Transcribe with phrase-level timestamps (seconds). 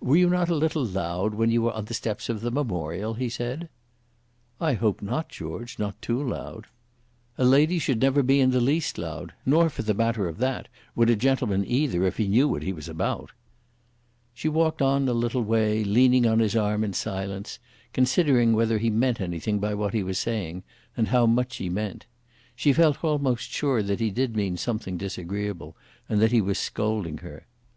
[0.00, 3.14] "Were you not a little loud when you were on the steps of the Memorial?"
[3.14, 3.68] he said.
[4.60, 6.66] "I hope not, George; not too loud."
[7.38, 10.66] "A lady should never be in the least loud, nor for the matter of that
[10.96, 13.30] would a gentleman either if he knew what he was about."
[14.34, 17.60] She walked on a little way, leaning on his arm in silence,
[17.92, 20.64] considering whether he meant anything by what he was saying,
[20.96, 22.06] and how much he meant.
[22.56, 25.76] She felt almost sure that he did mean something disagreeable,
[26.08, 27.46] and that he was scolding her.